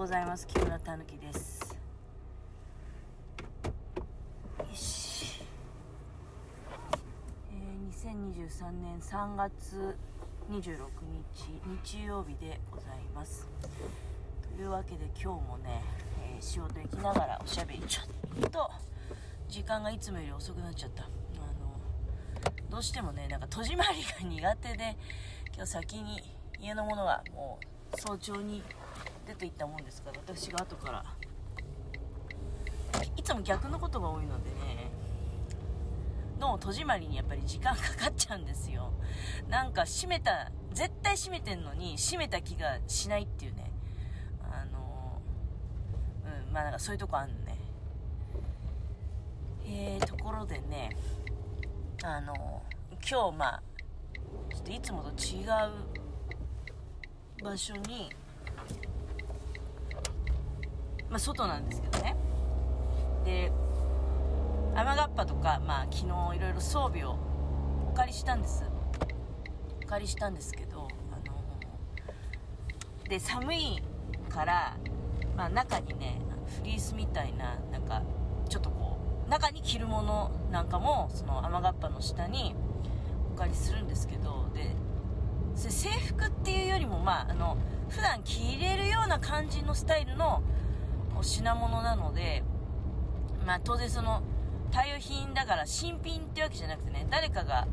[0.00, 0.46] ございます。
[0.46, 1.76] 木村たぬきです。
[4.58, 5.42] よし、
[7.52, 9.94] えー、2023年3月
[10.50, 10.86] 26
[11.34, 13.46] 日日曜日でございます。
[14.56, 15.82] というわけで今日もね、
[16.34, 17.82] えー、仕事行きながらおしゃべり。
[17.82, 18.70] ちょっと
[19.50, 21.02] 時間がいつもより遅くなっちゃった。
[21.02, 24.96] あのどうしてもねなんか戸締まりが苦手で
[25.54, 26.22] 今日先に
[26.58, 27.58] 家のものがも
[27.92, 28.62] う早朝に
[29.30, 31.04] 出ていったもんですから私が後から。
[33.16, 34.90] いつも逆のことが多いのでね
[36.40, 38.92] の戸締まりにやっぱり時間かかっちゃうんですよ。
[39.48, 43.70] なんか閉めた絶対閉めてんのに閉めた気がしないっていうね。
[44.42, 45.20] あの
[46.24, 47.56] うんまあなんかそういうとこあんのね。
[49.66, 50.90] えー、ところでね
[52.02, 52.62] あの
[53.08, 53.62] 今日まあ
[54.52, 55.46] ちょっといつもと違う
[57.44, 58.10] 場所に
[61.10, 62.16] まあ、外なんですけどね。
[63.24, 63.52] で
[64.74, 67.18] 雨がっぱとか、まあ、昨日いろいろ装備を
[67.90, 68.64] お借りしたんです。
[69.82, 71.34] お借りしたんですけど、あの
[73.08, 73.82] で寒い
[74.28, 74.76] から、
[75.36, 76.20] まあ、中にね
[76.58, 78.02] フリースみたいななんか
[78.48, 82.54] ちょっとこう中に着るものなんかもその雨がっぱの下に
[83.34, 84.76] お借りするんですけどで
[85.56, 87.56] 制服っていうよりもまああの
[87.88, 90.42] 普段着れるような感じのスタイルの
[91.22, 92.42] 品物なので、
[93.46, 94.22] まあ当然その
[94.70, 97.66] 対応品だから新品ってわけじゃなくてね、誰かが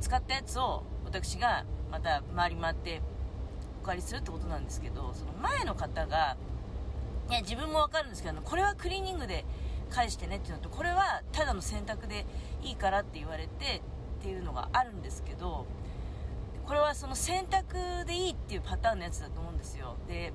[0.00, 3.02] 使ったやつを私がまた回り回って
[3.82, 6.36] お借りするってことなんですけど、その前の方が、
[7.30, 9.44] いや自分もわかるんですけど、これはクリーニングで
[9.90, 12.24] 返してねっていうのと、これはただの洗濯で
[12.62, 13.82] いいからって言われて
[14.20, 15.66] っていうのがあるんですけど、
[16.66, 19.96] これはその洗濯でいいっていうパターンのやつだと思うんですよ。
[20.06, 20.32] で、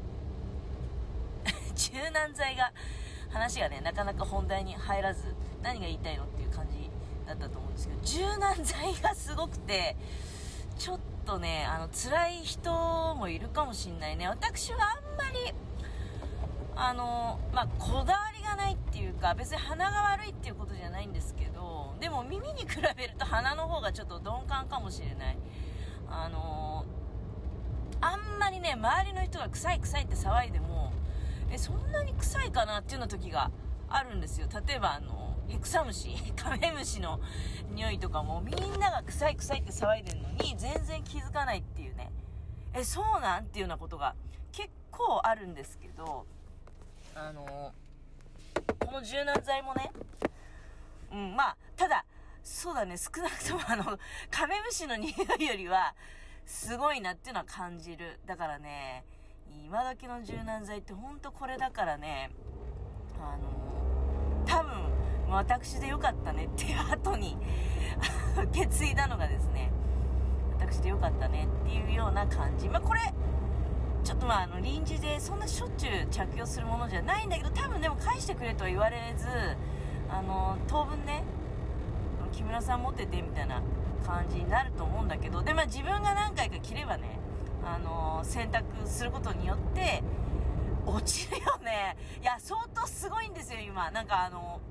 [1.78, 2.72] 柔軟剤が、
[3.30, 6.90] 話がね、なかなか本題に入らず、何が言いたいのっていう感じ
[7.26, 9.96] だったと思うんですけど、柔軟剤がすごくて、
[10.78, 14.28] ちょっとね、あの、辛い人もいるかもしんないね。
[14.28, 15.54] 私はあんまり、
[16.76, 25.38] あの、まあ、こだわりがないっていうか、別に鼻が悪いっていうことじゃないんですけど、でも耳に比べると鼻の方がちょっと鈍感かもしれない。
[26.10, 26.86] あの、
[28.00, 30.92] あんまりね、周りの人が臭い臭いって騒いでも、
[31.52, 33.52] えそんなに臭いかなっていうような時が
[33.90, 34.48] あるんですよ。
[34.68, 37.20] 例えばあの草むしカメムシの
[37.74, 42.12] 匂いとかもみんなが臭い臭いって騒いでるのに全然気づかないっていうね。
[42.74, 44.16] えそうなんっていうようなことが
[44.52, 46.26] 結構あるんですけど
[47.16, 47.74] あの
[48.80, 49.92] この柔軟剤もね
[51.12, 52.06] うんまあただ
[52.44, 53.98] そうだね少なくともあの
[54.30, 55.96] カメムシの匂いよりは
[56.46, 58.20] すごいなっていうのは感じる。
[58.26, 59.06] だからね
[59.66, 62.32] 今時の柔軟剤ってほんとこれだからね、
[63.20, 63.58] あの
[64.46, 64.72] 多分、
[65.30, 67.38] 私でよかったねっていう 後に
[68.38, 69.72] 受け継いだのがですね、
[70.58, 72.70] 私でよかったねっていうような感じ。
[72.70, 73.02] まあ、これ、
[74.04, 79.28] ちょっとまあ、あの、臨時でそんなしょっちゅう着用するものじゃないんだけど、多分でも返してくれとは言われず、
[80.10, 81.24] あの、当分ね、
[82.32, 83.62] 木村さん持っててみたいな
[84.06, 87.20] 感じになると思うんだけど、で、まあ自分が何回か着ればね、
[87.64, 90.04] あの選択することによって
[90.86, 91.98] 落ちるよね。
[92.22, 93.92] いや相当すごいんですよ今。
[93.92, 94.62] なんかあの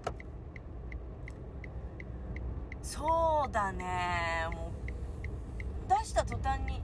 [2.82, 4.46] そうだね。
[4.52, 4.70] も
[5.86, 6.80] う出した途端に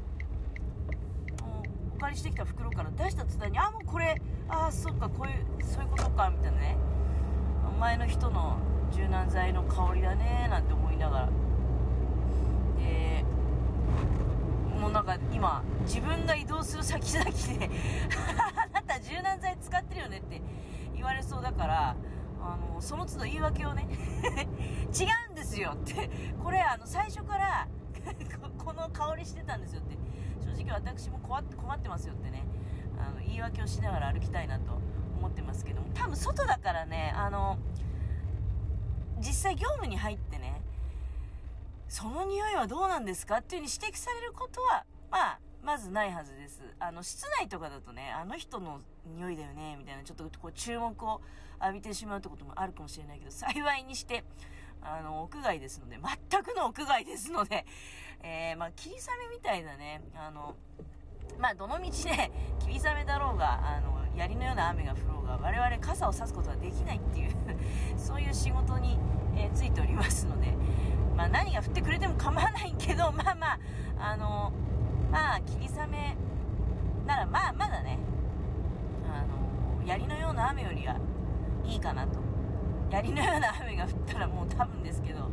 [1.40, 6.76] もうお借りしてきた袋から出した途端にあもうこれああそっかこういうそういうことかみたいなね。
[7.80, 8.58] 前の人の
[8.92, 11.26] 柔軟剤の香りだねなんて思いながら
[12.78, 13.24] で
[14.82, 17.70] もうなんか今自分が移動する先々で
[18.72, 20.42] あ なた柔軟剤使ってるよねって
[20.92, 21.94] 言われそうだから
[22.42, 23.86] あのその都度言い訳をね
[24.92, 26.10] 違うんですよって
[26.42, 27.68] これあの最初から
[28.58, 29.96] この香りしてたんですよって
[30.44, 32.42] 正直私も困ってますよってね
[32.98, 34.80] あの言い訳をしながら歩きたいなと
[35.16, 37.56] 思ってますけども多分外だからねあの
[39.20, 40.51] 実際業務に入ってね
[41.92, 46.62] その匂いはどうなんですかっていう風に指摘されることは、まあ、まずないはずです。
[46.80, 48.80] あの、室内とかだとね、あの人の
[49.14, 51.20] 匂いだよね、みたいな、ちょっとこう注目を
[51.60, 54.24] 浴びてしまうってこともあるかもしれないけど、幸いにして、
[54.80, 55.98] あの、屋外ですので、
[56.30, 57.66] 全くの屋外ですので、
[58.24, 60.56] えー、まあ、霧雨みたいなね、あの、
[61.38, 67.36] まあ、どの道ね、霧雨だろうが、あの、槍のような雨が降ろうが、我々傘を差すことはできないっていう
[68.00, 68.98] そういう仕事に、
[69.36, 70.56] えー、ついておりますので、
[71.32, 73.58] 何が降ってくれても構わないけど、 まあまあ、
[73.98, 74.52] あの、
[75.10, 76.16] まあ、霧雨
[77.06, 77.98] なら、まあ、まだね、
[79.04, 80.96] あの、槍のような雨よりは
[81.64, 82.32] いいかなと。
[82.92, 85.30] 槍のような雨が降ったらもう多分ですけど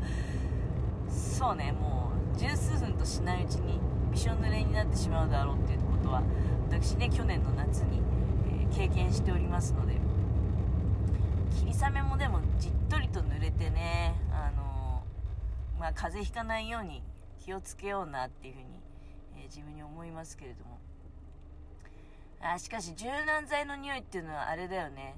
[1.10, 3.80] そうねもう十数分としないうちに
[4.12, 6.24] びしょ濡れになってしまうだろうっていうことは
[6.70, 8.02] 私ね去年の夏に、
[8.48, 9.98] えー、経験しておりますので
[11.60, 14.69] 霧雨もでもじっとりと濡れてねあの、
[15.80, 17.02] まあ風邪ひかないように
[17.40, 18.66] 気をつけようなっていうふうに、
[19.38, 20.80] えー、自分に思いますけれども。
[22.42, 25.16] あしかし柔軟剤の匂いっていうのはあれだよね。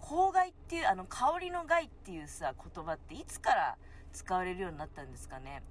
[0.00, 3.76] 香害っていうあの香りの害っていうさ言葉っていつから
[4.12, 5.62] 使われるようになったんですかね。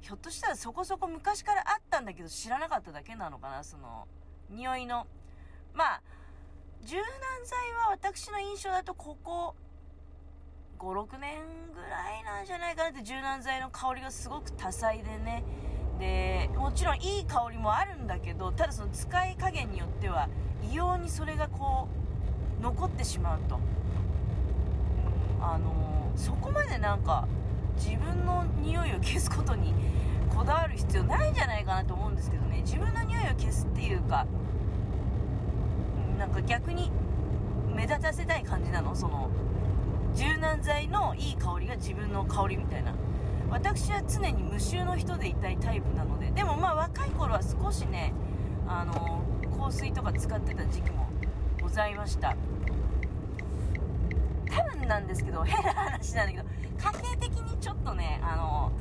[0.00, 4.06] ひょっとしたらそこそこ昔からあったんだけど知らなかっただけなのかなその
[4.50, 5.06] 匂いの。
[5.72, 6.02] まあ
[6.82, 7.04] 柔軟
[7.44, 9.54] 剤は私の印象だとここ
[10.78, 11.42] 56年
[11.74, 15.44] ぐらいなんじゃないかなって柔軟剤の香りがすごく多彩でね。
[15.98, 20.28] でもちろんいい香りもあるんだけどただその使い加減によっては
[20.68, 21.86] 異様にそれがこ
[22.60, 23.60] う残ってしまうと、
[25.40, 27.28] あのそこまでなんか
[27.76, 29.72] 自分の匂いを消すことに
[30.34, 32.62] こだわる必要ないんじゃないかなと思うんですけどね。
[32.62, 34.26] 自分の匂いを消すっていうか
[36.18, 36.90] なんか逆に
[37.72, 38.96] 目立たせたい感じなの？
[38.96, 39.30] その
[40.14, 42.94] 柔軟剤のいい香りが自分の香りみたいな。
[43.50, 46.30] 私は常に無臭の人でいたいタイプなので。
[46.30, 48.12] でもまあ若い頃は少しね
[48.66, 49.22] あの
[49.58, 51.08] 香水とか使ってた時期も
[51.60, 52.36] ございました。
[54.50, 56.44] 多分なんですけど変な話なんだけど
[56.78, 58.72] 家庭的にちょっとねあの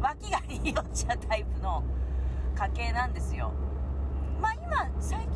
[0.00, 1.82] 脇がによっちゃうタイプの
[2.54, 3.52] 家系なんですよ。
[4.40, 5.30] まあ今最近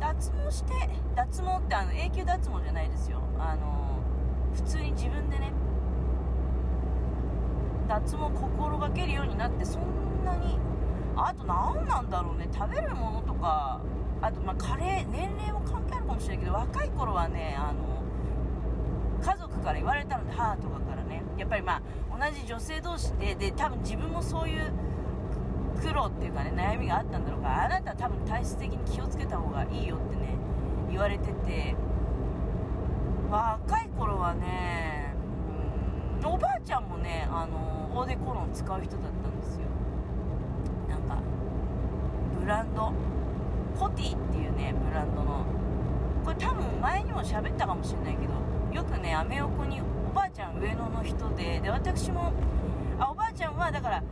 [0.00, 0.72] 脱毛して
[1.14, 3.20] 脱毛ってあの永久脱毛じゃないですよ。
[3.40, 4.00] あの
[4.54, 5.52] 普通に自分でね
[7.88, 10.58] 脱毛心がけるようになってそんなに
[11.16, 13.80] あと何なんだろうね食べるものとか
[14.22, 18.02] あとまあ加齢年齢も関係あるかもしれないけど若い頃はねあの
[19.22, 21.82] 家族から言われたので母とかからねやっぱりまあ
[22.30, 24.72] 同じ女性同士でで多分自分もそういう
[25.80, 30.36] 苦労っていうかね悩みがあったんだろうからあなたは多分体質的に気をつけた方がいいよってね
[30.90, 31.74] 言われてて
[33.30, 35.14] 若い頃はね
[36.24, 39.62] おばあちゃんもねあのオーデコロン使う人だったんですよ。
[40.88, 41.18] なんか
[42.40, 42.92] ブランド
[43.78, 45.44] コティっていうねブランドの。
[46.24, 48.34] これ多分前にも喋ったかもしれないけど
[48.74, 52.32] よくねアメ横におばあちゃん上野の人でで私も
[52.98, 54.02] あおばあちゃんはだから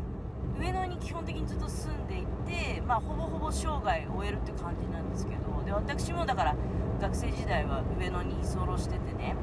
[0.59, 6.57] 上野に基本的にずっと住んでいて、まあ、ほぼほぼ生涯終えるって感じなんですけどで私もだから
[7.01, 9.37] 学生時代は上野に居候しててね。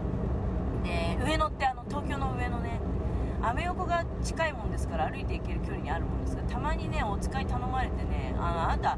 [0.83, 2.79] で上野ってあの東京の上野ね
[3.41, 8.97] アメ横が近いもんですから歩いて行ける距離にあるもんですがたまにねお使い頼まれてねあのあなた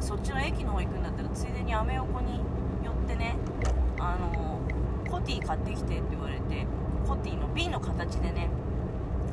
[0.00, 2.40] そっちの駅の方行くんだったらついでにアメ横に
[2.84, 3.36] 寄ってね
[3.98, 4.60] あの
[5.10, 6.66] コティ買ってきてって言われて
[7.06, 8.48] コティの瓶の形でね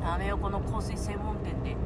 [0.04, 1.76] アメ横の香水専門店で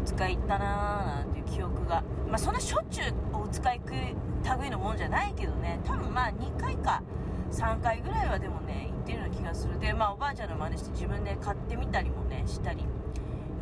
[0.00, 2.02] お使い行ったなーなんていう記憶が。
[2.28, 3.92] まあそんなしょっちゅうお使い行く
[4.62, 5.80] 類のもんじゃないけどね。
[5.84, 7.02] 多分まあ2回か
[7.52, 9.78] 3回ぐらいはでもね行ってるような気がする。
[9.78, 12.84] でまあおばあちゃんの真似して自分で買ってみたりもねしたり。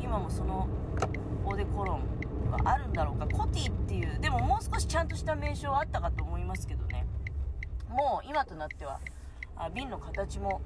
[0.01, 0.69] 今もその
[1.45, 3.27] オデコロンはあるんだろうか。
[3.27, 4.19] コティっていう。
[4.21, 7.07] でももう少しちゃんとした名称はあったかと思いますけどね。
[7.89, 9.01] もう今となっては
[9.57, 10.61] あ瓶の形も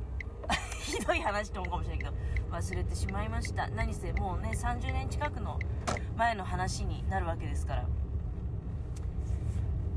[0.83, 2.12] ひどい話と思うかもしれないけど
[2.51, 3.69] 忘れてしまいました。
[3.69, 5.59] 何せもうね30年近くの
[6.17, 7.87] 前の話になるわけですから。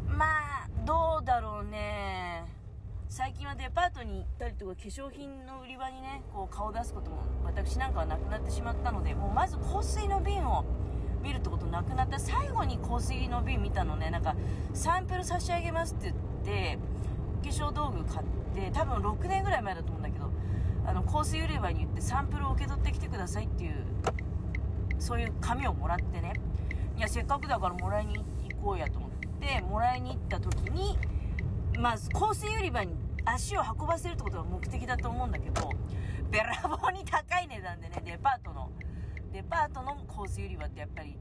[0.08, 2.46] まあどうだろうね。
[3.10, 10.66] 最近はデパートに行ったりとか化粧品の売り場にねこう顔を出すことも私なんかはなくなってしまったのでもうまず香水の瓶を
[11.22, 14.10] 見るってことなくなった最後に香水の瓶見たのね。
[14.10, 14.36] なんか
[14.74, 16.80] サンプル差し上げますって言って
[17.44, 19.94] 化粧道具買って多分6年ぐらい前だと
[20.86, 23.86] あの香水売り場に行ってサンプルを受け取ってきてくださいっていう
[25.00, 26.34] そういう紙をもらってね。
[26.98, 28.16] いやせっかくだからもらいに
[28.50, 30.98] 行こうやと思ってもらいに行った時に
[31.78, 35.70] まず香水売り場に足を運ばせるってことが目的だと思うんだけど
[36.32, 38.72] べらぼうに高い値段でねデパートの
[39.34, 41.18] デパートの香水売り場ってやっぱり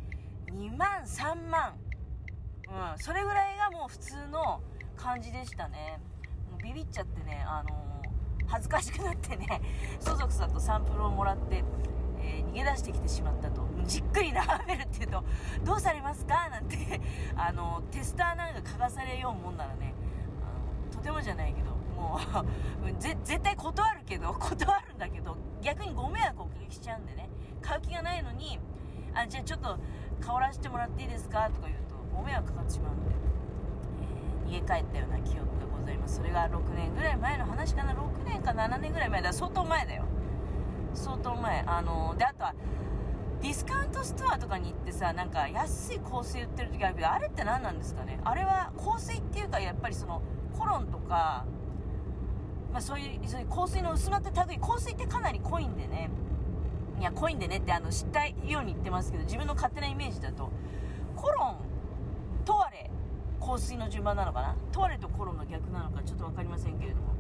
[0.53, 1.75] 2万3万。
[2.67, 4.63] うんそれぐらいがもう普通の
[4.97, 5.99] 感じでしたね。
[6.63, 7.84] ビビっちゃってねあの、
[8.47, 9.61] 恥ずかしくなってね
[10.01, 11.63] 相続さとサンプルをもらって
[12.27, 13.63] えー、逃げ出してきてしまったと。
[13.85, 15.23] じっくり眺めるっていうと
[15.63, 16.49] どうされますか？
[16.49, 17.01] なんて
[17.37, 19.93] あのテスターなんか嗅がされようもんならね
[20.41, 22.19] あのとてもじゃないけども
[22.83, 27.29] う 絶対断るけど 断るんだけど逆にご迷惑をおかけしちゃうんでね。
[27.61, 28.59] 買う気がないのに
[29.15, 29.77] あじゃあちょっと
[30.21, 31.51] 香らせてもらっていいですか？
[31.51, 33.15] とか言うとご迷惑かかってしまうので、
[34.55, 36.17] えー、逃げ帰ったような記憶がございます。
[36.17, 39.33] それが6年ぐらい前の話かな？6年か7年ぐらい前だ。
[39.33, 40.05] 相当前だよ。
[40.95, 41.65] 相当前。
[41.67, 42.55] あのであとは
[43.43, 48.21] ディスカウントストアとかに行ってさなんか安い香水売ってる時あるけどあれって何なんですかね？
[48.25, 50.23] あれは香水っていうかやっぱりその
[50.59, 51.45] コロンとか
[52.73, 56.11] まあ、そういうそういう香水の薄まった類香水ってかなり濃いんでね。
[56.99, 60.51] いや濃いんでねってあの知ったように言ってますけど自分の勝手なイメージだと。
[61.15, 61.57] コロン
[63.45, 67.15] 香水の順番なのかなトワレとコロンの逆なのかちょっと分かりませんけれども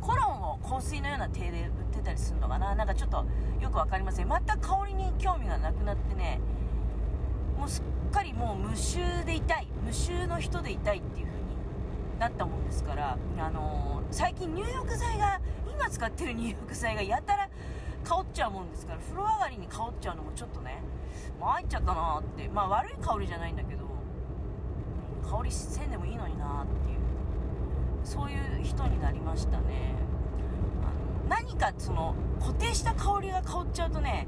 [0.00, 3.24] コロンを香水のような手で売ってたりするのかななんかちょっと
[3.60, 6.40] よく分かりません全く香りに興味がなくなってね
[7.56, 11.44] もうすっかりもう無臭でいたい無臭の人でいたいっていう風に
[12.18, 15.40] なったもんですからあのー、最近入浴剤が
[15.72, 17.48] 今使ってる入浴剤がやたら
[18.02, 20.82] 香っちゃうもんですから風呂上がりに香っちゃうのもちょっとね
[21.38, 23.99] 参っちゃったなってまあ悪い香りじゃないんだけど
[25.22, 26.98] 香りせんでもいいのになっていう
[28.04, 29.94] そういう人になりましたね
[31.28, 34.26] 何かその固定した香りが香っちゃうとね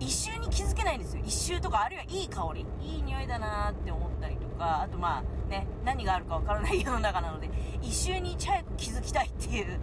[0.00, 7.50] 一周に気づけないんですよ一周とかあるいはいい香りいい匂いだなって思ったりとかあとまあね何があるかわからない世の中なので
[7.82, 9.80] 一周にいち早く気づきたいっていう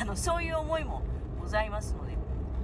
[0.00, 1.02] あのそういう思いも
[1.40, 2.12] ございますので、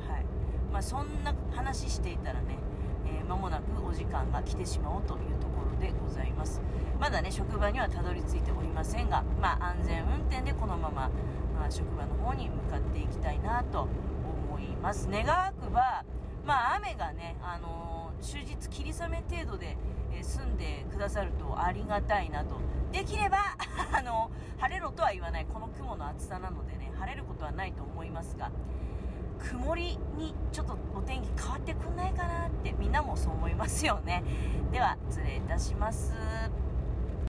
[0.08, 0.24] はい
[0.72, 2.58] まあ、そんな話していたらね、
[3.06, 5.39] えー、間もなくお時間が来てしまおうという
[5.80, 6.60] でございます
[7.00, 11.10] まだね職場にはたどり着いておりませんが、まあ、安全運転でこのまま、
[11.58, 13.88] まあ、職場の方に向かっていきたいなと
[14.48, 16.04] 思います願わくば
[16.46, 19.76] まあ、雨がね、あのー、終日霧雨程度で、
[20.12, 22.56] えー、住んでくださるとありがたいなと。
[22.92, 23.38] できれば、
[23.96, 28.50] あの、晴れろとは言わない、この雲の厚さなのでね、晴れることはないと思いますが、
[29.48, 34.22] 曇りにちょっとお天気変わってくんないかなってみんなもそう思いますよね。
[34.72, 36.12] では、失礼いたします。